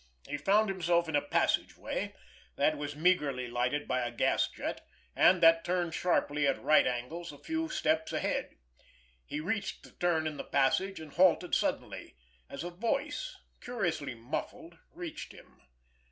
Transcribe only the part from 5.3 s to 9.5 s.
that turned sharply at right angles a few steps ahead. He